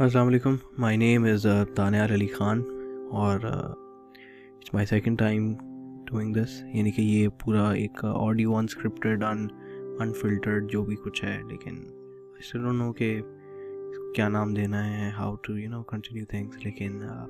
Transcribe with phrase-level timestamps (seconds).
[0.00, 2.60] السلام علیکم۔ مائی نیم از تانیار علی خان
[3.20, 5.48] اور it's my second time
[6.06, 9.46] doing this یعنی کہ یہ پورا ایک آڈیو انسکرپٹیڈ ان
[10.00, 11.82] انفلٹرڈ جو بھی کچھ ہے، لیکن
[12.78, 13.20] نو کہ
[14.14, 17.26] کیا نام دینا ہے how to you know continue things لیکن uh,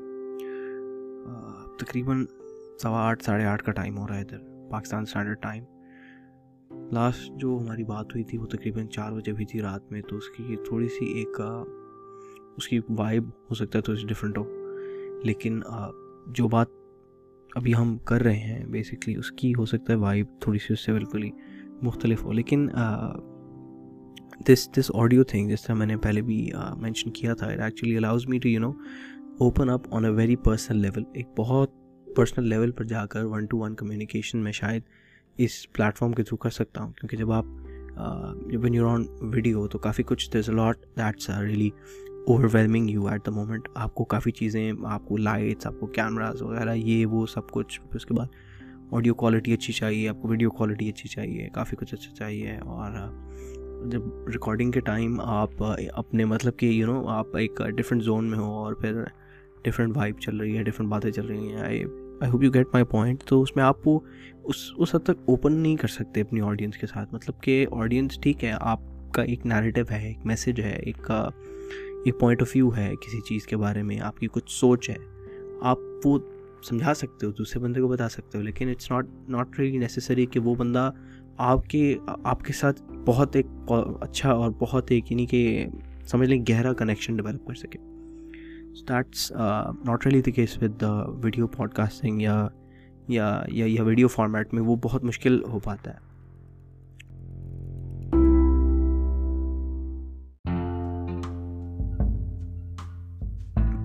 [1.30, 2.24] uh, تقریباً
[2.82, 5.64] سوا آٹھ، ساڑھے آٹھ کا ٹائم ہو رہا ہے ادھر، پاکستان اسٹینڈرڈ ٹائم
[6.92, 10.16] لاسٹ جو ہماری بات ہوئی تھی وہ تقریباً چار بجے ہوئی تھی رات میں، تو
[10.16, 11.64] اس کی تھوڑی سی ایک uh,
[12.58, 14.44] اس کی وائب ہو سکتا ہے تو ڈفرینٹ ہو۔
[15.24, 15.60] لیکن
[16.26, 16.66] جو بات
[17.54, 20.84] ابھی ہم کر رہے ہیں بیسکلی اس کی ہو سکتا ہے وائب تھوڑی سی اس
[20.84, 21.30] سے بالکل ہی
[21.82, 22.68] مختلف ہو۔ لیکن
[24.48, 27.96] دس دس آڈیو تھنگ جس طرح میں نے پہلے بھی مینشن کیا تھا it actually
[27.96, 28.70] allows me to you know
[29.40, 31.70] open up on a very personal level ایک بہت
[32.16, 34.82] پرسنل لیول پر جا کر ون ٹو ون کمیونیکیشن میں شاید
[35.38, 37.44] اس پلیٹفارم کے تھرو کر سکتا ہوں۔ کیونکہ جب آپ
[38.52, 41.70] وین یور آن ویڈیو تو کافی کچھ this lot that's really
[42.52, 46.42] overwhelming you at the moment آپ کو کافی چیزیں، آپ کو لائٹس آپ کو کیمراز
[46.42, 48.26] وغیرہ، یہ وہ سب کچھ، پھر اس کے بعد
[48.90, 52.92] آڈیو کوالٹی اچھی چاہیے، آپ کو ویڈیو کوالٹی اچھی چاہیے، کافی کچھ اچھا چاہیے اور
[53.90, 55.62] جب ریکارڈنگ کے ٹائم آپ
[55.94, 59.02] اپنے مطلب کہ یو نو آپ ایک ڈفرینٹ زون میں ہو اور پھر
[59.64, 61.82] ڈفرینٹ وائب چل رہی ہے ڈفرینٹ باتیں چل رہی ہیں۔ I
[62.20, 64.00] I hope you get my point تو اس میں آپ کو
[64.44, 68.18] اس اس حد تک اوپن نہیں کر سکتے اپنی آڈینس کے ساتھ۔ مطلب کہ آڈینس
[68.20, 68.80] ٹھیک ہے، آپ
[69.12, 71.10] کا ایک نیریٹیو ہے، ایک میسیج ہے، ایک
[72.04, 74.96] ایک پوائنٹ آف ویو ہے کسی چیز کے بارے میں، آپ کی کچھ سوچ ہے۔
[75.60, 76.18] آپ وہ
[76.62, 80.26] سمجھا سکتے ہو، دوسرے بندے کو بتا سکتے ہو، لیکن it's not not really necessary
[80.26, 80.90] کہ وہ بندہ
[81.36, 83.46] آپ کے آپ کے ساتھ بہت ایک
[84.00, 85.66] اچھا اور بہت ایک یعنی کہ
[86.04, 87.78] سمجھ لیں، گہرا کنیکشن ڈیولپ کر سکے۔
[88.88, 89.30] That's
[89.84, 92.48] not really the case with the video podcasting یا
[93.08, 96.07] یا ویڈیو فارمیٹ میں وہ بہت مشکل ہو پاتا ہے۔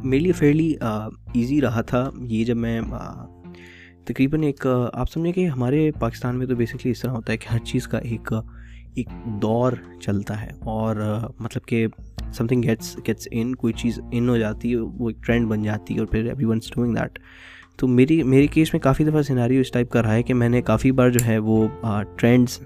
[0.04, 2.80] میرے لیے فیئرلی ایزی رہا تھا۔ یہ جب میں
[4.06, 7.54] تقریباً ایک آپ سمجھیں کہ ہمارے پاکستان میں تو بیسکلی اس طرح ہوتا ہے کہ
[7.54, 8.34] ہر چیز کا ایک
[8.96, 9.10] ایک
[9.42, 10.96] دور چلتا ہے اور
[11.40, 11.86] مطلب کہ
[12.34, 15.64] something gets gets in کوئی چیز ان ہو جاتی ہے، وہ ایک ٹرینڈ بن
[15.64, 17.20] جاتی ہے اور پھر ایوری ونس ڈوئنگ دیٹ
[17.76, 20.50] تو میری میری کیس میں کافی دفعہ سیناریو اس ٹائپ کا رہا ہے کہ میں
[20.50, 21.68] نے کافی بار جو ہے وہ
[22.16, 22.60] ٹرینڈس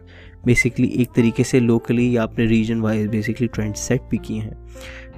[0.46, 4.54] بیسکلی ایک طریقے سے لوکلی یا اپنے region wise basically trend set بھی کیے ہیں۔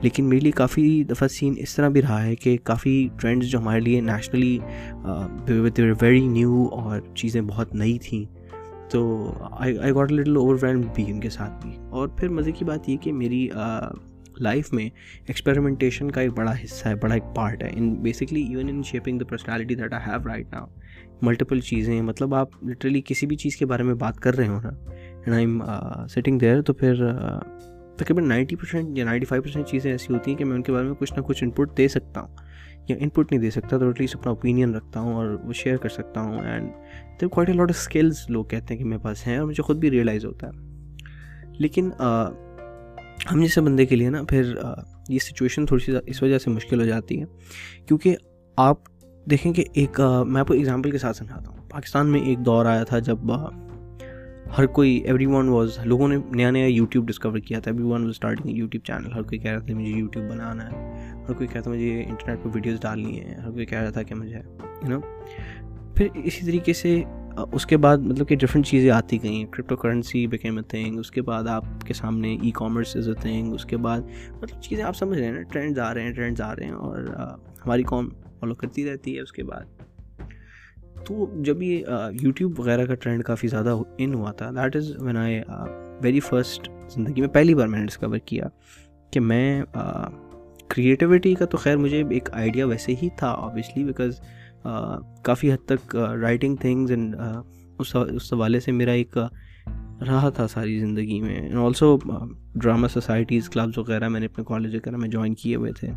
[0.02, 3.60] لیکن میرے لیے کافی دفعہ سین اس طرح بھی رہا ہے کہ کافی ٹرینڈز جو
[3.60, 4.60] ہمارے لیے نیشنلی
[6.02, 8.40] ویری نیو اور چیزیں بہت نئی تھیں۔
[8.92, 12.66] تو I got little overwhelmed بھی ان کے ساتھ بھی۔ اور پھر مزے کی
[12.66, 13.48] بات یہ کہ میری
[14.40, 14.86] لائف میں
[15.28, 19.20] ایکسپیریمنٹیشن کا ایک بڑا حصہ ہے بڑا ایک پارٹ ہے in basically even in shaping
[19.20, 20.68] the personality that I have right now
[21.22, 24.60] multiple چیزیں مطلب آپ لٹرلی کسی بھی چیز کے بارے میں بات کر رہے ہو
[24.62, 25.62] نا and I am
[26.08, 27.06] sitting there تو پھر
[27.98, 30.72] تقریباً نائنٹی پرسینٹ یا نائنٹی فائیو پرسینٹ چیزیں ایسی ہوتی ہیں کہ میں ان کے
[30.72, 32.36] بارے میں کچھ نہ کچھ ان پٹ دے سکتا ہوں
[32.88, 35.54] یا ان پٹ نہیں دے سکتا تو ایٹ لیسٹ اپنا اوپینین رکھتا ہوں اور وہ
[35.54, 36.72] شیئر کر سکتا ہوں اینڈ
[37.20, 39.64] تو quite a lot of skills لوگ کہتے ہیں کہ میرے پاس ہیں اور مجھے
[39.64, 40.68] خود بھی ریئلائز ہوتا ہے
[41.54, 41.90] لیکن
[43.31, 44.53] ہم جیسے بندے کے لیے نا، پھر
[45.09, 47.25] یہ سچویشن تھوڑی سی اس وجہ سے مشکل ہو جاتی ہے۔
[47.85, 48.16] کیونکہ
[48.57, 48.78] آپ
[49.30, 52.66] دیکھیں کہ ایک میں آپ کو اگزامپل کے ساتھ سمجھاتا ہوں۔ پاکستان میں ایک دور
[52.66, 53.18] آیا تھا جب
[54.57, 58.09] ہر کوئی ایوری ون واز لوگوں نے نیا نیا یوٹیوب ڈسکور کیا تھا۔ Everyone was
[58.09, 60.78] starting YouTube channel ہر کوئی کہہ رہا تھا مجھے یوٹیوب بنانا ہے۔
[61.30, 64.16] ہر کوئی کہتا مجھے انٹرنیٹ پہ ویڈیوز ڈالنی ہے ہر کوئی کہہ رہا تھا کہ
[64.16, 64.38] مجھے
[64.84, 65.00] یو نو
[65.96, 67.01] پھر اسی طریقے سے
[67.52, 69.46] اس کے بعد مطلب کہ ڈفرینٹ چیزیں آتی گئیں.
[69.46, 73.14] Crypto currency became a thing اس کے بعد آپ کے سامنے e commerce is a
[73.14, 74.02] thing اس کے بعد
[74.42, 76.72] مطلب چیزیں آپ سمجھ رہے ہیں نا ٹرینڈز آ رہے ہیں ٹرینڈز آ رہے ہیں
[76.72, 77.04] اور
[77.66, 78.10] ہماری قوم
[78.40, 79.64] فالو کرتی رہتی ہے اس کے بعد.
[81.06, 81.84] تو جب یہ
[82.22, 85.42] یوٹیوب وغیرہ کا ٹرینڈ کافی زیادہ ان ہوا تھا that is when I
[86.02, 88.48] very first زندگی میں پہلی بار میں نے ڈسکور کیا
[89.12, 89.64] کہ میں
[90.68, 94.22] کریٹیوٹی کا تو خیر مجھے ایک آئیڈیا ویسے ہی تھا آبویسلی بیکاز
[95.24, 97.16] کافی حد تک رائٹنگ تھنگز اینڈ
[97.80, 97.96] اس
[98.34, 99.18] حوالے سے میرا ایک
[100.08, 101.36] رہا تھا ساری زندگی میں.
[101.36, 101.98] And also
[102.56, 105.92] drama societies clubs وغیرہ میں نے اپنے کالج وغیرہ میں جوائن کیے ہوئے تھے.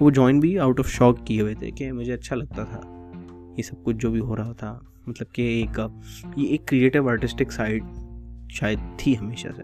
[0.00, 2.80] وہ جوائن بھی آؤٹ آف شوق کیے ہوئے تھے کہ مجھے اچھا لگتا تھا.
[3.56, 4.78] یہ سب کچھ جو بھی ہو رہا تھا.
[5.06, 5.80] مطلب کہ ایک
[6.36, 7.82] یہ ایک کریٹیو آرٹسٹک سائڈ
[8.50, 9.62] شاید تھی ہمیشہ سے.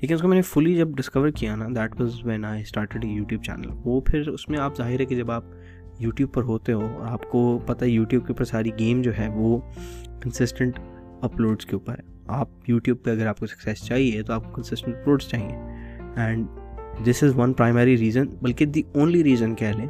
[0.00, 3.04] لیکن اس کو میں نے فلی جب ڈسکور کیا نا that was when I started
[3.04, 5.44] YouTube channel وہ پھر اس میں آپ ظاہر ہے کہ جب آپ
[5.98, 9.12] یوٹیوب پر ہوتے ہو اور آپ کو پتہ ہے یوٹیوب کے اوپر ساری گیم جو
[9.18, 9.58] ہے وہ
[10.22, 10.78] کنسسٹنٹ
[11.20, 14.50] اپلوڈس کے اوپر ہے۔ آپ یوٹیوب پہ اگر آپ کو سکسیس چاہیے تو آپ کو
[14.52, 15.56] کنسسٹنٹ اپلوڈس چاہیے۔
[16.16, 16.46] And
[17.06, 19.86] this is one primary reason بلکہ دی اونلی ریزن کہہ لیں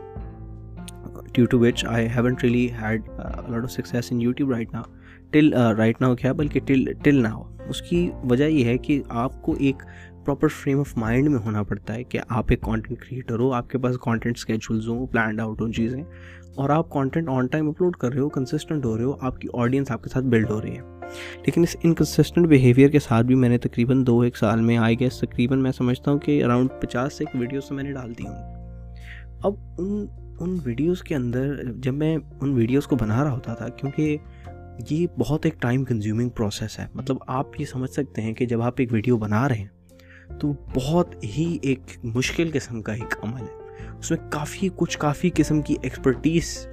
[1.32, 3.08] due to which I haven't really had
[3.48, 4.82] lot of success in YouTube right now
[5.30, 9.42] till right now کیا، بلکہ ٹل ٹل ناؤ اس کی وجہ یہ ہے کہ آپ
[9.42, 9.82] کو ایک
[10.28, 13.70] پراپر فریم آف مائنڈ میں ہونا پڑتا ہے کہ آپ ایک کانٹینٹ کریٹر ہو، آپ
[13.70, 16.02] کے پاس کانٹینٹ اسکیجولز ہوں پلانڈ آؤٹ ہوں چیزیں،
[16.56, 19.48] اور آپ کانٹینٹ آن ٹائم اپلوڈ کر رہے ہو کنسسٹنٹ ہو رہے ہو، آپ کی
[19.54, 20.82] آڈینس آپ کے ساتھ بلڈ ہو رہی ہے۔
[21.46, 25.00] لیکن اس انکنسسٹنٹ بیہیویئر کے ساتھ بھی میں نے تقریباً دو ایک سال میں آئی
[25.00, 28.26] گیس تقریباً میں سمجھتا ہوں کہ اراؤنڈ پچاس سے ایک ویڈیوز میں نے ڈال دی
[28.26, 28.36] ہوں۔
[29.42, 30.06] اب ان
[30.40, 34.16] ان ویڈیوز کے اندر جب میں ان ویڈیوز کو بنا رہا ہوتا تھا، کیونکہ
[34.90, 38.62] یہ بہت ایک ٹائم کنزیومنگ پروسیس ہے۔ مطلب آپ یہ سمجھ سکتے ہیں کہ جب
[38.62, 39.77] آپ ایک ویڈیو بنا رہے ہیں
[40.40, 45.30] تو بہت ہی ایک مشکل قسم کا ایک عمل ہے۔ اس میں کافی، کچھ کافی
[45.34, 46.66] قسم کی ایکسپرٹیز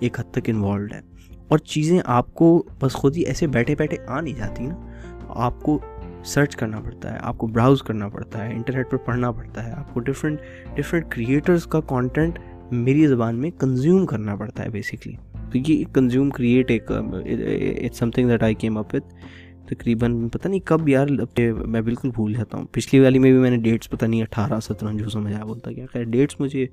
[0.00, 1.00] ایک حد تک انوالوڈ ہے۔
[1.48, 4.76] اور چیزیں آپ کو بس خود ہی ایسے بیٹھے بیٹھے آ نہیں جاتی نا۔
[5.28, 5.78] آپ کو
[6.24, 9.72] سرچ کرنا پڑتا ہے، آپ کو براؤز کرنا پڑتا ہے انٹرنیٹ پر پڑھنا پڑتا ہے،
[9.72, 10.40] آپ کو ڈفرینٹ
[10.74, 12.38] ڈفرینٹ کریٹرس کا کانٹینٹ
[12.70, 15.16] میری زبان میں کنزیوم کرنا پڑتا ہے بیسکلی
[15.52, 19.14] تو یہ کنزیوم کریٹ ایک it's something that I came up with
[19.68, 21.06] تقریباً پتہ نہیں کب یار
[21.66, 24.60] میں بالکل بھول جاتا ہوں۔ پچھلی والی میں بھی میں نے ڈیٹس پتہ نہیں اٹھارہ،
[24.60, 26.66] سترہ، جو سمجھ آیا بولتا، کیا خیر ڈیٹس مجھے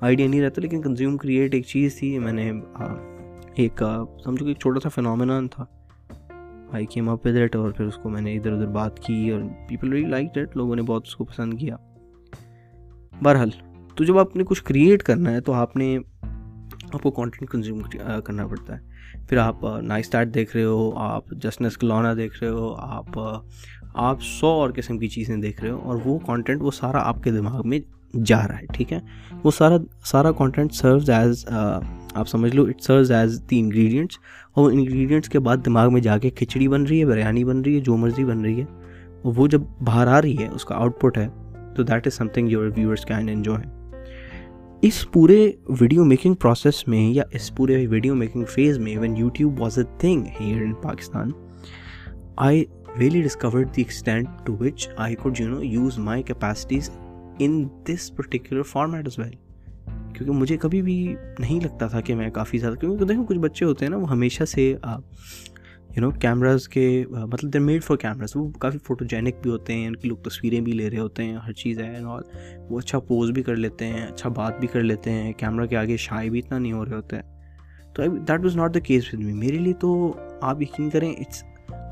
[0.00, 2.94] آئیڈیا نہیں رہتا، لیکن کنزیوم کریٹ ایک چیز تھی، میں نے ہاں،
[3.54, 3.82] ایک
[4.24, 5.64] سمجھو کہ ایک چھوٹا سا فنومنان تھا۔
[6.72, 9.30] I came up with it اور پھر اس کو میں نے ادھر ادھر بات کی
[9.30, 11.76] اور پیپل ریلی لائک ڈیٹ لوگوں نے بہت اس کو پسند کیا۔
[13.22, 13.50] بہرحال،
[13.94, 15.98] تو جب آپ نے کچھ کریٹ کرنا ہے تو آپ نے،
[16.92, 17.80] آپ کو کانٹینٹ کنزیوم
[18.24, 18.95] کرنا پڑتا ہے۔
[19.28, 23.18] پھر آپ نائس اسٹارٹ دیکھ رہے ہو، آپ جسنس کلونا دیکھ رہے ہو، آپ
[23.94, 27.22] آپ سو اور قسم کی چیزیں دیکھ رہے ہو اور وہ کانٹینٹ وہ سارا آپ
[27.22, 27.78] کے دماغ میں
[28.14, 28.98] جا رہا ہے، ٹھیک ہے؟
[29.44, 31.44] وہ سارا سارا کانٹینٹ سروز ایز
[32.14, 34.18] آپ سمجھ لو it serves as the ingredients
[34.54, 37.60] اور وہ انگریڈینٹس کے بعد دماغ میں جا کے کھچڑی بن رہی ہے، بریانی بن
[37.60, 38.64] رہی ہے، جو مرضی بن رہی ہے،
[39.22, 41.28] اور وہ جب باہر آ رہی ہے، اس کا آؤٹ پٹ ہے،
[41.76, 43.75] تو that is something your viewers can enjoy
[44.86, 49.60] اس پورے ویڈیو میکنگ پروسیس میں یا اس پورے ویڈیو میکنگ فیز میں when YouTube
[49.60, 51.30] was a thing here in Pakistan
[52.36, 52.64] I
[52.98, 56.90] really discovered the extent to which I could you know use my capacities
[57.38, 59.34] in this particular format as well
[60.14, 63.64] کیونکہ مجھے کبھی بھی نہیں لگتا تھا کہ میں کافی زیادہ کیونکہ دیکھو کچھ بچے
[63.64, 64.76] ہوتے ہیں نا، وہ ہمیشہ سے
[65.96, 69.74] یو نو کیمراز کے مطلب دیر میڈ فار کیمراز وہ کافی فوٹو جینک بھی ہوتے
[69.74, 72.22] ہیں، ان کی لوگ تصویریں بھی لے رہے ہوتے ہیں، ہر چیز ہے اور
[72.70, 75.76] وہ اچھا پوز بھی کر لیتے ہیں اچھا بات بھی کر لیتے ہیں کیمرہ کے
[75.76, 77.16] آگے شائع بھی اتنا نہیں ہو رہے ہوتے.
[77.16, 81.10] ہیں تو that was not the case with me میرے لیے تو آپ یقین کریں
[81.10, 81.42] اٹس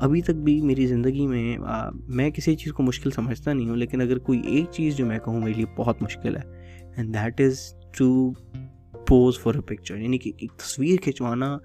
[0.01, 1.57] ابھی تک بھی میری زندگی میں
[2.09, 5.19] میں کسی چیز کو مشکل سمجھتا نہیں ہوں، لیکن اگر کوئی ایک چیز جو میں
[5.25, 6.41] کہوں میرے لیے بہت مشکل ہے
[6.95, 7.59] and that is
[7.97, 8.31] to
[9.07, 11.57] pose for a picture یعنی کہ ایک تصویر کھنچوانا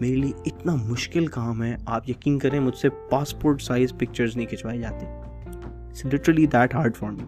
[0.00, 4.46] میرے لیے اتنا مشکل کام ہے، آپ یقین کریں مجھ سے پاسپورٹ سائز پکچرز نہیں
[4.46, 5.06] کھنچوائے جاتے۔
[6.08, 7.24] Literally that hard for me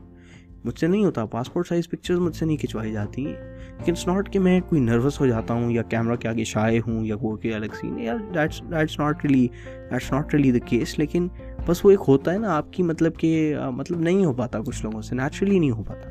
[0.65, 4.33] مجھ سے نہیں ہوتا پاسپورٹ سائز پکچرز مجھ سے نہیں کھنچوائی جاتی۔ لیکن اٹس ناٹ
[4.33, 7.37] کہ میں کوئی نروس ہو جاتا ہوں یا کیمرہ کے آگے شائع ہوں یا وہ
[7.37, 9.47] کہ الگ سین یا that's that's not really
[9.91, 11.29] that's not really the case لیکن
[11.67, 14.83] بس وہ ایک ہوتا ہے نا، آپ کی مطلب کہ مطلب نہیں ہو پاتا کچھ
[14.83, 16.09] لوگوں سے نیچرلی نہیں ہو پاتا۔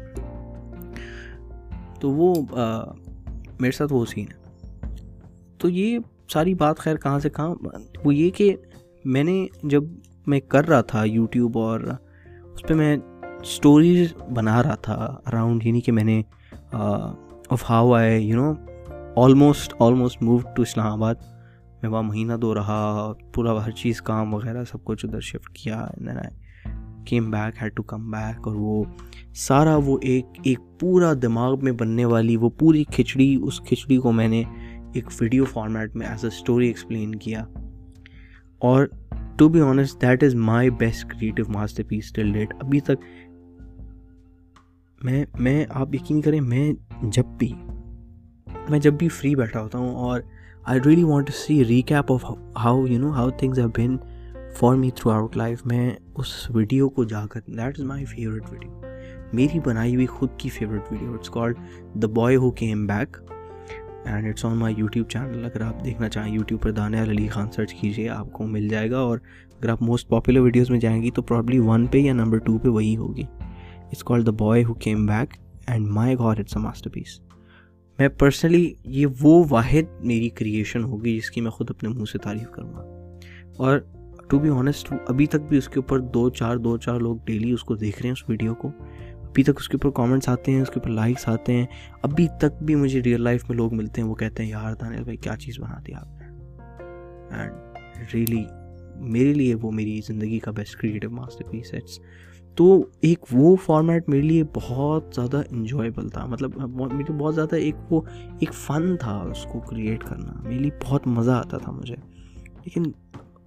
[1.99, 2.33] تو وہ
[3.59, 4.39] میرے ساتھ وہ سین ہے۔
[5.57, 5.99] تو یہ
[6.33, 7.55] ساری بات خیر کہاں سے کہاں؟
[8.05, 8.55] وہ یہ کہ
[9.05, 9.83] میں نے جب
[10.27, 11.79] میں کر رہا تھا یوٹیوب اور
[12.43, 12.97] اس پہ میں
[13.41, 16.21] اسٹوریز بنا رہا تھا اراؤنڈ یعنی کہ میں نے
[17.49, 18.53] of how I you know
[19.23, 20.61] almost almost move to
[20.93, 21.15] Islamabad.
[21.81, 25.87] میں وہاں مہینہ دو رہا، پورا ہر چیز، کام وغیرہ سب کچھ ادھر شفٹ کیا
[27.05, 28.83] came back had to come back اور وہ
[29.35, 34.11] سارا وہ ایک ایک پورا دماغ میں بننے والی، وہ پوری کھچڑی، اس کھچڑی کو
[34.11, 34.43] میں نے
[34.93, 37.45] ایک ویڈیو فارمیٹ میں ایز اے اسٹوری ایکسپلین کیا۔
[38.59, 38.85] اور
[39.37, 41.43] to be honest that is my best creative
[41.83, 43.03] masterpiece till date ابھی تک
[45.03, 47.53] میں میں، آپ یقین کریں، میں جب بھی،
[48.69, 50.21] میں جب بھی فری بیٹھا ہوتا ہوں اور
[50.63, 52.25] I really want to see recap of
[52.57, 53.97] how you know how things have been
[54.59, 58.81] for me throughout life میں اس ویڈیو کو جا کر that is my favourite video
[59.33, 61.57] میری بنائی ہوئی خود کی favourite video it's called
[62.01, 63.17] the boy who came back
[64.05, 67.51] and it's on my YouTube channel اگر آپ دیکھنا چاہیں یوٹیوب پر دانیہ علی خان
[67.51, 68.97] سرچ کیجیے آپ کو مل جائے گا.
[68.97, 69.19] اور
[69.59, 72.57] اگر آپ موسٹ پاپولر ویڈیوز میں جائیں گی، تو پرابلی ون پہ یا نمبر ٹو
[72.57, 73.23] پہ وہی ہوگی.
[73.83, 75.37] It's call the boy who came back
[75.67, 77.19] and my god it's a masterpiece
[77.99, 82.17] میں پرسنلی یہ وہ واحد میری کریشن ہوگی جس کی میں خود اپنے منہ سے
[82.17, 82.83] تعریف کروں گا.
[83.57, 83.79] اور
[84.29, 87.51] ٹو بی آنیسٹ ابھی تک بھی اس کے اوپر دو چار دو چار لوگ ڈیلی
[87.51, 88.67] اس کو دیکھ رہے ہیں اس ویڈیو کو۔
[89.23, 91.65] ابھی تک اس کے اوپر کامنٹس آتے ہیں، اس کے اوپر لائکس آتے ہیں۔
[92.01, 95.03] ابھی تک بھی مجھے ریئل لائف میں لوگ ملتے ہیں، وہ کہتے ہیں، یار دانیل
[95.03, 96.27] بھائی، کیا چیز بنا دی آپ نے؟
[97.35, 97.53] اینڈ
[98.13, 98.43] ریئلی
[98.95, 101.99] میرے لیے وہ میری زندگی کا best creative masterpiece it's
[102.55, 107.75] تو ایک وہ فارمیٹ میرے لیے بہت زیادہ انجوائبل تھا۔ مطلب مجھے بہت زیادہ ایک
[107.89, 108.01] وہ،
[108.39, 111.95] ایک فن تھا اس کو کریٹ کرنا۔ میرے لیے بہت مزہ آتا تھا مجھے۔
[112.35, 112.83] لیکن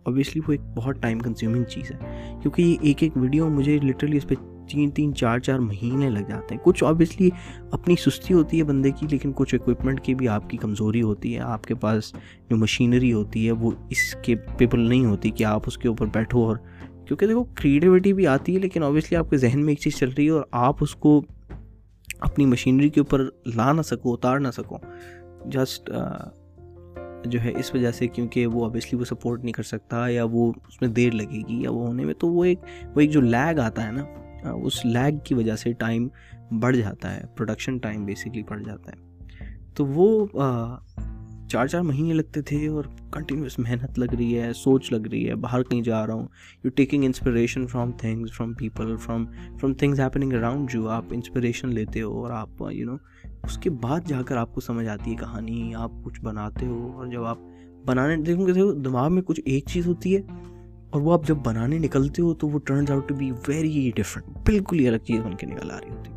[0.04, 4.16] اوبیسلی وہ ایک بہت ٹائم کنزیومنگ چیز ہے، کیونکہ یہ ایک ایک ویڈیو مجھے لٹرلی
[4.16, 4.34] اس پہ
[4.68, 7.30] تین تین چار چار مہینے لگ جاتے ہیں۔ کچھ آبویسلی
[7.70, 11.34] اپنی سستی ہوتی ہے بندے کی، لیکن کچھ اکوپمنٹ کی بھی آپ کی کمزوری ہوتی
[11.34, 12.12] ہے، آپ کے پاس
[12.50, 16.06] جو مشینری ہوتی ہے وہ اس کے پیپل نہیں ہوتی کہ آپ اس کے اوپر
[16.06, 16.56] بیٹھو۔ اور
[17.06, 20.10] کیونکہ دیکھو کریٹیوٹی بھی آتی ہے، لیکن آبویسلی آپ کے ذہن میں ایک چیز چل
[20.18, 21.22] رہی ہے اور آپ اس کو
[22.20, 24.78] اپنی مشینری کے اوپر لا نہ سکو، اتار نہ سکو۔
[25.46, 25.90] جسٹ
[27.24, 30.52] جو ہے اس وجہ سے کیونکہ وہ اوبیسلی وہ سپورٹ نہیں کر سکتا یا وہ
[30.68, 32.58] اس میں دیر لگے گی یا وہ ہونے میں، تو وہ ایک
[32.94, 34.04] وہ ایک جو لیگ آتا ہے نا
[34.50, 36.08] اس لیگ کی وجہ سے ٹائم
[36.60, 38.96] بڑھ جاتا ہے پروڈکشن ٹائم بیسکلی بڑھ جاتا ہے۔
[39.74, 40.26] تو وہ
[41.48, 45.34] چار چار مہینے لگتے تھے اور کنٹینیوس محنت لگ رہی ہے، سوچ لگ رہی ہے،
[45.34, 46.28] باہر کہیں جا رہا ہوں۔
[46.64, 49.26] You taking inspiration from things from people from
[49.60, 52.96] from things happening around جو آپ انسپریشن لیتے ہو اور آپ یو نو
[53.44, 56.90] اس کے بعد جا کر آپ کو سمجھ آتی ہے کہانی، آپ کچھ بناتے ہو
[56.94, 57.38] اور جب آپ
[57.86, 60.20] بنانے دیکھوں گے دماغ میں کچھ ایک چیز ہوتی ہے
[60.90, 64.26] اور وہ آپ جب بنانے نکلتے ہو تو وہ turns out to be very different
[64.46, 66.10] بالکل ہی الگ چیز بن کے نکل آ رہی ہوتی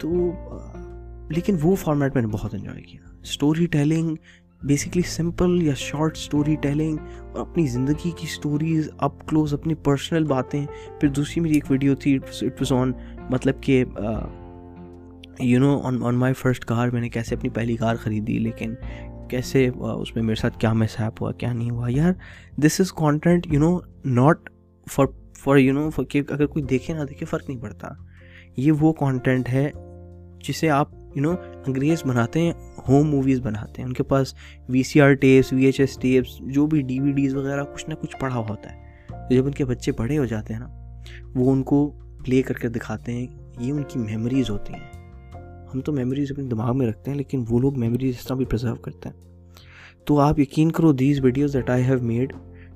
[0.00, 0.08] تو
[1.30, 4.14] لیکن وہ فارمیٹ میں نے بہت انجوائے کیا۔ اسٹوری ٹیلنگ
[4.62, 10.24] بیسکلی سمپل یا شارٹ اسٹوری ٹیلنگ اور اپنی زندگی کی اسٹوریز اپ کلوز اپنی پرسنل
[10.24, 10.66] باتیں۔
[11.00, 12.92] پھر دوسری میری ایک ویڈیو تھی اٹ واز آن
[13.30, 13.84] مطلب کہ
[15.40, 18.74] you know on on my first کار میں نے کیسے اپنی پہلی کار خریدی لیکن
[19.28, 22.12] کیسے اس میں میرے ساتھ کیا مس ہیپ ہوا کیا نہیں ہوا یار
[22.58, 24.50] this is content you know not
[24.86, 25.06] for
[25.38, 27.88] for you know کہ اگر کوئی دیکھے نہ دیکھے فرق نہیں پڑتا
[28.56, 29.70] یہ وہ کانٹینٹ ہے
[30.48, 31.32] جسے آپ یو نو
[31.66, 32.52] انگریز بناتے ہیں
[32.88, 34.34] ہوم موویز بناتے ہیں ان کے پاس
[34.68, 37.88] V C R tapes V H S tapes جو بھی ڈی وی ڈیز وغیرہ کچھ
[37.90, 38.88] نہ کچھ پڑھا ہوتا ہے
[39.30, 40.68] جب ان کے بچے بڑے ہو جاتے ہیں نا
[41.34, 41.90] وہ ان کو
[42.26, 43.26] پلے کر کے دکھاتے ہیں
[43.58, 44.97] یہ ان کی میموریز ہوتی ہیں
[45.74, 48.44] ہم تو میموریز اپنے دماغ میں رکھتے ہیں، لیکن وہ لوگ میموریز اس طرح بھی
[48.44, 49.16] پرزرو کرتے ہیں۔
[50.04, 52.32] تو آپ یقین کرو these videos that I have made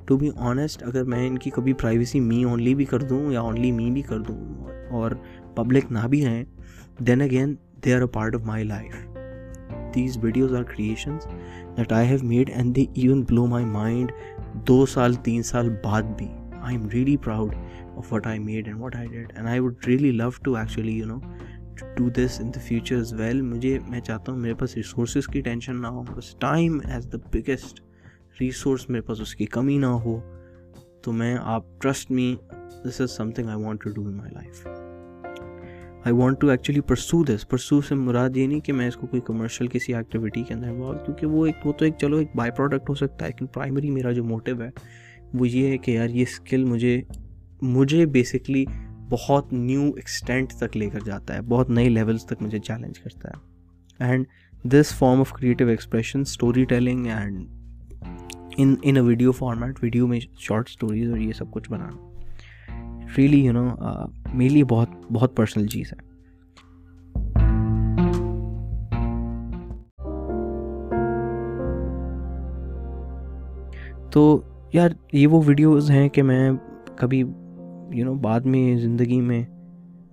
[0.07, 3.41] to be honest اگر میں ان کی کبھی پرائیویسی می اونلی بھی کر دوں یا
[3.41, 5.11] اونلی می بھی کر دوں اور
[5.55, 6.45] پبلک نہ بھی رہیں
[6.99, 8.95] then again they are a part of my life
[9.95, 11.27] these videos are creations
[11.77, 14.13] that I have made and they even blow my mind
[14.69, 16.29] دو سال، تین سال بعد بھی۔
[16.61, 17.55] I am really proud
[17.97, 20.93] of what I made and what I did and I would really love to actually
[20.93, 21.19] you know
[21.97, 25.41] do this in the future as well مجھے، میں چاہتا ہوں میرے پاس ریسورسز کی
[25.41, 27.81] ٹینشن نہ ہو، بس time as the biggest
[28.41, 30.21] resource میرے پاس اس کی کمی نہ ہو۔
[31.03, 32.35] تو میں، آپ trust me
[32.85, 34.67] this is something I want to do in my life
[36.05, 39.07] I want to actually pursue this pursue سے مراد یہ نہیں کہ میں اس کو
[39.07, 42.29] کوئی کمرشل کسی ایکٹیویٹی کے اندر انوالو کیونکہ وہ ایک، وہ تو ایک، چلو ایک
[42.35, 44.71] بائی پروڈکٹ ہو سکتا ہے، لیکن پرائمری میرا جو موٹیو ہے،
[45.35, 47.01] وہ یہ ہے کہ یار یہ اسکل مجھے
[47.63, 48.65] مجھے بیسکلی
[49.13, 53.29] بہت نیو ایکسٹینٹ تک لے کر جاتا ہے، بہت نئے لیولس تک مجھے چیلنج کرتا
[53.29, 54.25] ہے۔ And
[54.65, 56.21] this form of creative expression
[56.65, 57.47] storytelling and
[58.57, 62.09] in in a video format video میں شارٹ اسٹوریز اور یہ سب کچھ بنانا۔
[63.19, 63.69] ریئلی یو نو
[64.35, 66.13] میرے لیے بہت بہت پرسنل چیز ہے۔
[74.11, 74.41] تو
[74.73, 76.51] یار، یہ وہ ویڈیوز ہیں کہ میں
[76.97, 77.25] کبھی
[77.95, 79.43] یو نو بعد میں زندگی میں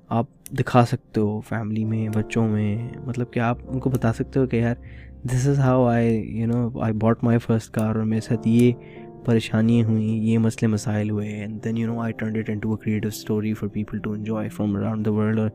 [0.10, 0.26] آپ
[0.60, 4.46] دکھا سکتے ہو فیملی میں، بچوں میں مطلب کہ آپ ان کو بتا سکتے ہو
[4.48, 4.76] کہ یار
[5.24, 8.72] this is how I you know I bought my first car اور میرے ساتھ یہ
[9.26, 12.84] پریشانیاں ہوئیں، یہ مسئلے مسائل ہوئے۔ And then you know I turned it into a
[12.84, 15.50] creative story for people to enjoy from around the world اور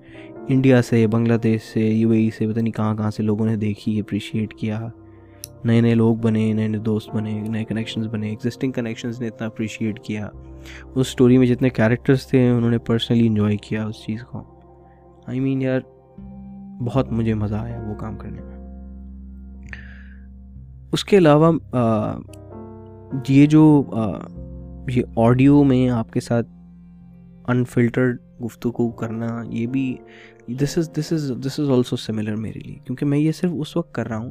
[0.48, 3.46] انڈیا سے بنگلہ دیش سے یو اے ای سے، پتہ نہیں کہاں کہاں سے لوگوں
[3.46, 4.88] نے دیکھی اپریشیٹ کیا۔
[5.64, 9.46] نئے نئے لوگ بنے، نئے نئے دوست بنے، نئے کنیکشنز بنے ایگزسٹنگ کنیکشنز نے اتنا
[9.46, 10.28] اپریشیٹ کیا۔
[10.94, 14.42] اس اسٹوری میں جتنے کیریکٹرس تھے، انہوں نے پرسنلی انجوائے کیا اس چیز کو۔
[15.26, 15.80] آئی مین یار،
[16.80, 18.54] بہت مجھے مزہ آیا وہ کام کرنے میں۔
[20.92, 21.52] اس کے علاوہ
[23.28, 23.82] یہ جو
[24.88, 26.48] یہ آڈیو میں آپ کے ساتھ
[27.48, 29.96] انفلٹرڈ گفتگو کرنا، یہ بھی
[30.48, 33.76] دس از دس از دس از آلسو سملر میرے لیے۔ کیونکہ میں یہ صرف اس
[33.76, 34.30] وقت کر رہا ہوں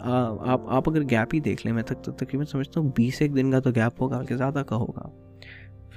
[0.00, 3.50] آپ آپ اگر گیپ ہی دیکھ لیں، میں تک تقریباً سمجھتا ہوں بیس ایک دن
[3.50, 5.08] کا تو گیپ ہوگا کہ زیادہ کا ہوگا۔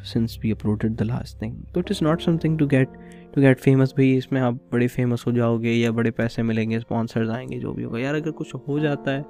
[0.05, 2.89] Since be uploaded the last thing تو it is not something to get
[3.31, 6.41] to get famous بھائی، اس میں آپ بڑے فیمس ہو جاؤ گے یا بڑے پیسے
[6.41, 9.21] ملیں گے اسپانسرز آئیں گے، جو بھی ہوگا۔ یار، اگر کچھ ہو جاتا ہے،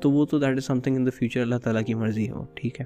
[0.00, 2.80] تو وہ تو that is something in the future اللہ تعالیٰ کی مرضی ہو ٹھیک
[2.80, 2.84] ہے۔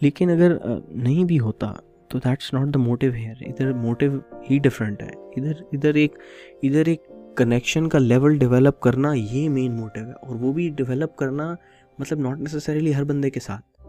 [0.00, 0.56] لیکن اگر
[0.90, 1.72] نہیں بھی ہوتا،
[2.08, 4.18] تو that's not the motive here ادھر موٹیو
[4.50, 6.18] ہی ڈفرینٹ ہے۔ ادھر ادھر ایک
[6.62, 7.02] ادھر ایک
[7.36, 11.54] کنیکشن کا لیول ڈیولپ کرنا یہ مین موٹیو ہے اور وہ بھی ڈیولپ کرنا
[11.98, 13.82] مطلب ناٹ نیسسریلی ہر بندے کے ساتھ۔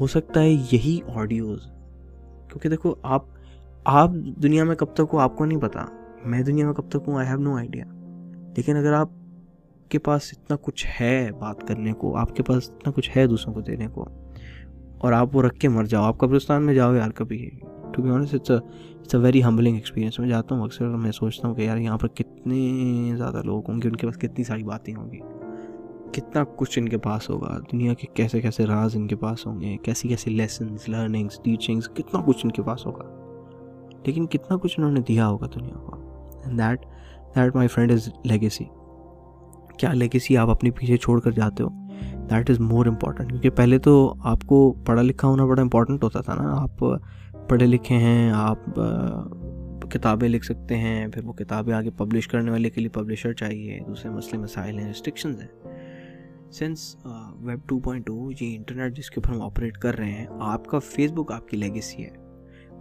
[0.00, 1.66] ہو سکتا ہے یہی آڈیوز
[2.48, 3.24] کیونکہ دیکھو آپ
[3.84, 4.10] آپ
[4.42, 5.84] دنیا میں کب تک ہو آپ کو نہیں پتا۔
[6.24, 7.84] میں دنیا میں کب تک ہوں؟ آئی ہیو نو آئیڈیا
[8.56, 9.08] لیکن اگر آپ
[9.88, 13.54] کے پاس اتنا کچھ ہے بات کرنے کو، آپ کے پاس اتنا کچھ ہے دوسروں
[13.54, 14.08] کو دینے کو،
[14.98, 17.50] اور آپ وہ رکھ کے مر جاؤ، آپ قبرستان میں جاؤ یار کبھی۔
[17.94, 21.48] To be honest it's it's a very humbling experience میں جاتا ہوں اکثر، میں سوچتا
[21.48, 24.62] ہوں کہ یار یہاں پر کتنے زیادہ لوگ ہوں گے، ان کے پاس کتنی ساری
[24.62, 25.18] باتیں ہوں گی۔
[26.12, 29.60] کتنا کچھ ان کے پاس ہوگا، دنیا کے کیسے کیسے راز ان کے پاس ہوں
[29.60, 33.04] گے، کیسی کیسی لیسنس لرننگس ٹیچنگس کتنا کچھ ان کے پاس ہوگا۔
[34.06, 35.96] لیکن کتنا کچھ انہوں نے دیا ہوگا دنیا کو۔
[36.46, 36.86] That
[37.36, 38.64] that my friend is legacy
[39.78, 41.68] کیا لیگیسی آپ اپنے پیچھے چھوڑ کر جاتے ہو؟
[42.30, 46.20] دیٹ از مور امپورٹنٹ کیونکہ پہلے تو آپ کو پڑھا لکھا ہونا بڑا امپورٹنٹ ہوتا
[46.20, 46.84] تھا نا۔ آپ
[47.48, 48.58] پڑھے لکھے ہیں، آپ
[49.90, 53.80] کتابیں لکھ سکتے ہیں، پھر وہ کتابیں آگے پبلش کرنے والے کے لیے پبلشر چاہیے،
[53.88, 55.48] دوسرے مسئلے مسائل ہیں ریسٹرکشنز ہیں۔
[56.52, 56.96] Since
[57.40, 60.64] web two point two یہ انٹرنیٹ جس کے اوپر ہم آپریٹ کر رہے ہیں، آپ
[60.64, 62.10] کا فیس بک آپ کی لیگیسی ہے۔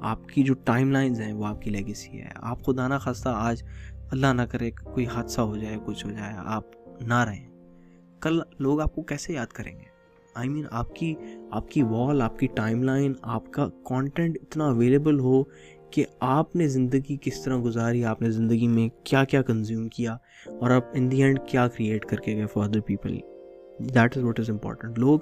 [0.02, 3.30] آپ کی جو ٹائم لائنز ہیں، وہ آپ کی لیگیسی ہے۔ آپ خود آنا خاصہ
[3.30, 3.64] آج
[4.12, 6.64] اللہ نہ کرے کوئی حادثہ ہو جائے، کچھ ہو جائے، آپ
[7.02, 7.48] نہ رہیں۔
[8.22, 9.93] کل لوگ آپ کو کیسے یاد کریں گے؟
[10.36, 11.14] آئی مین آپ کی
[11.52, 15.44] آپ کی وال آپ کی ٹائم لائن آپ کا کانٹینٹ اتنا اویلیبل ہو
[15.92, 20.14] کہ آپ نے زندگی کس طرح گزاری، آپ نے زندگی میں کیا کیا کنزیوم کیا
[20.46, 23.18] اور آپ ان دی اینڈ کیا کریٹ کر کے گئے for other people
[23.96, 25.20] that is what is important لوگ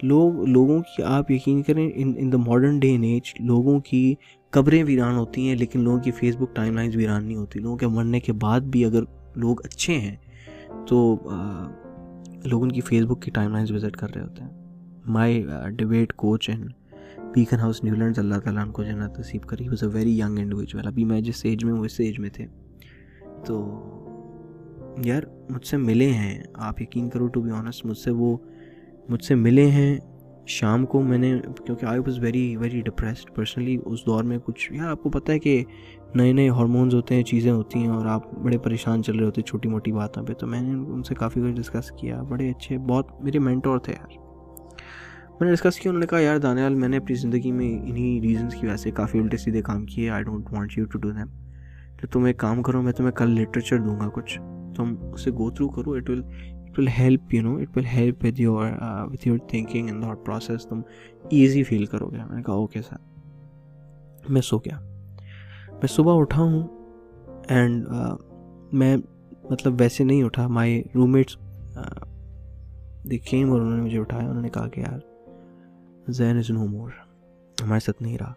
[0.00, 4.14] لوگ، لوگوں کی آپ یقین کریں in in the modern day in age لوگوں کی
[4.50, 7.76] قبریں ویران ہوتی ہیں لیکن لوگوں کی فیس بک ٹائم لائنز ویران نہیں ہوتی۔ لوگوں
[7.76, 9.02] کے مرنے کے بعد بھی اگر
[9.36, 10.16] لوگ اچھے ہیں
[10.86, 11.16] تو
[12.44, 14.50] لوگ ان کی فیس بک کی ٹائم لائنز وزٹ کر رہے ہوتے ہیں۔
[15.06, 16.72] My debate coach and
[17.56, 21.04] Beaconhouse Newlands اللہ تعالیٰ ان کو جنت نصیب کری۔ Was a very young individual ابھی
[21.04, 22.46] میں جس ایج میں ہوں، اس ایج میں تھے۔
[23.44, 23.84] تو
[25.04, 28.36] یار، مجھ سے ملے ہیں۔ آپ یقین کرو ٹو بی آنیسٹ مجھ سے وہ،
[29.08, 29.98] مجھ سے ملے ہیں۔
[30.46, 34.72] شام کو میں نے، کیونکہ I was very very depressed personally اس دور میں کچھ،
[34.72, 35.64] یار، آپ کو پتہ ہے کہ
[36.14, 39.40] نئے نئے ہارمونز ہوتے ہیں، چیزیں ہوتی ہیں اور آپ بڑے پریشان چل رہے ہوتے
[39.40, 42.50] ہیں چھوٹی موٹی باتوں پہ، تو میں نے ان سے کافی کچھ ڈسکس کیا، بڑے
[42.50, 44.18] اچھے، بہت میرے مینٹور تھے یار۔
[45.40, 48.20] میں نے ڈسکس کیا، انہوں نے کہا، یار دانیال، میں نے اپنی زندگی میں انہی
[48.20, 51.10] ریزنس کی وجہ سے کافی الٹے سیدھے کام کیے I don't want you to do
[51.10, 51.26] them
[52.00, 54.40] تو تم ایک کام کرو، میں تمہیں کل لٹریچر دوں گا کچھ۔
[54.76, 56.22] تم اسے گو تھرو کرو it will
[56.70, 60.26] it will help you know it will help with your with your thinking in that
[60.26, 60.80] process تم
[61.30, 62.96] ایزی فیل کرو گے۔ میں نے کہا اوکے سر
[64.28, 64.97] میں سو گیا۔
[65.78, 66.66] میں صبح اٹھا ہوں
[67.48, 67.86] اینڈ
[68.72, 68.96] میں
[69.50, 71.36] مطلب ویسے نہیں اٹھا مائی روم میٹس
[73.10, 74.98] دیکھیں اور انہوں نے مجھے اٹھایا، انہوں نے کہا کہ یار،
[76.08, 76.90] زین از نو مور
[77.62, 78.32] ہمارے ساتھ نہیں رہا۔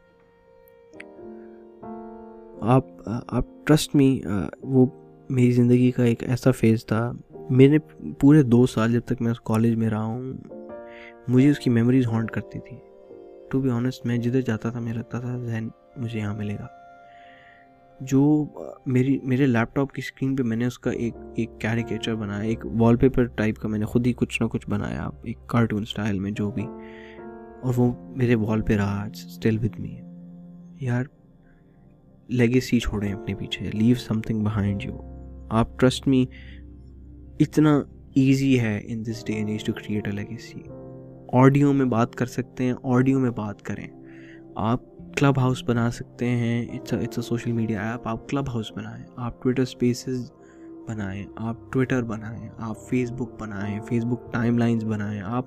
[2.74, 2.86] آپ
[3.28, 4.20] آپ ٹرسٹ می
[4.62, 4.86] وہ
[5.30, 7.12] میری زندگی کا ایک ایسا فیز تھا۔
[7.50, 7.78] میرے
[8.20, 10.34] پورے دو سال جب تک میں اس کالج میں رہا ہوں،
[11.28, 12.78] مجھے اس کی میموریز ہانٹ کرتی تھی۔
[13.52, 16.68] ٹو بی آنیسٹ میں جدھر جاتا تھا، میں لگتا تھا ذہن مجھے یہاں ملے گا۔
[18.02, 18.46] جو
[18.86, 22.42] میری، میرے لیپ ٹاپ کی اسکرین پہ میں نے اس کا ایک ایک کیریکیچر بنایا،
[22.42, 25.82] ایک وال پیپر ٹائپ کا میں نے خود ہی کچھ نہ کچھ بنایا ایک کارٹون
[25.82, 26.66] اسٹائل میں جو بھی۔
[27.62, 29.96] اور وہ میرے وال پہ رہا اسٹل ود می
[30.82, 31.04] یار
[32.28, 34.98] لیگیسی چھوڑیں اپنے پیچھے leave something behind you
[35.50, 36.26] آپ ٹرسٹ می
[37.40, 37.82] اتنا
[38.16, 40.60] ایزی ہے in this day age to create a legacy
[41.34, 43.88] audio میں بات کر سکتے ہیں آڈیو میں بات کریں۔
[44.56, 44.80] آپ
[45.18, 49.04] کلب ہاؤس بنا سکتے ہیں it's it's a social media app آپ کلب ہاؤس بنائیں،
[49.16, 50.32] آپ ٹویٹر اسپیسز
[50.88, 55.46] بنائیں، آپ ٹویٹر بنائیں، آپ فیس بک بنائیں فیس بک ٹائم لائنز بنائیں، آپ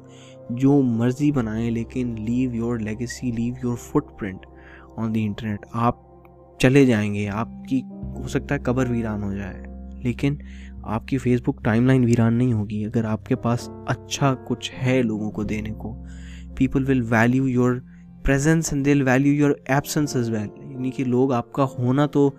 [0.51, 3.77] جو مرضی بنائیں، لیکن leave your legacy leave your
[4.19, 4.47] footprint
[4.97, 5.97] on the internet آپ
[6.59, 7.83] چلے جائیں گے، آپ کی
[8.17, 9.63] ہو سکتا ہے قبر ویران ہو جائے،
[10.03, 10.37] لیکن
[10.83, 14.73] آپ کی فیس بک ٹائم لائن ویران نہیں ہوگی۔ اگر آپ کے پاس اچھا کچھ
[14.83, 16.05] ہے لوگوں کو دینے کو
[16.57, 17.75] people will value your
[18.25, 22.31] presence and will value your absence as well یعنی کہ لوگ آپ کا ہونا تو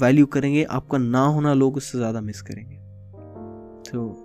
[0.00, 2.76] ویلیو کریں گے، آپ کا نہ ہونا لوگ اس سے زیادہ مس کریں گے۔
[3.92, 4.24] تو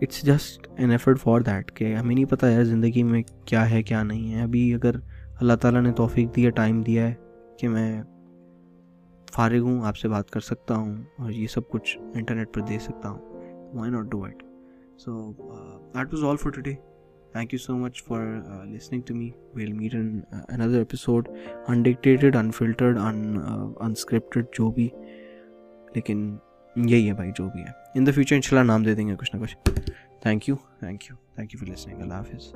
[0.00, 3.82] it's just an effort for that کہ ہمیں نہیں پتہ ہے زندگی میں کیا ہے،
[3.82, 4.94] کیا نہیں ہے۔ ابھی اگر
[5.40, 7.14] اللہ تعالیٰ نے توفیق دیا ٹائم دیا ہے
[7.58, 8.02] کہ میں
[9.32, 12.78] فارغ ہوں، آپ سے بات کر سکتا ہوں اور یہ سب کچھ انٹرنیٹ پر دے
[12.78, 13.18] سکتا ہوں۔
[13.74, 14.42] Why not do it
[14.98, 15.32] so
[15.94, 16.74] that was all for today
[17.32, 18.20] thank you so much for
[18.64, 21.28] listening to me we'll meet in another episode
[21.68, 23.38] unedited unfiltered and
[23.80, 24.88] unscripted جو بھی
[25.94, 26.36] لیکن
[26.76, 29.08] یہی ہے بھائی جو بھی ہے ان دا فیوچر ان شاء اللہ نام دے دیں
[29.08, 29.56] گے کچھ نہ کچھ
[30.20, 32.52] thank you thank you thank you for listening اللہ حافظ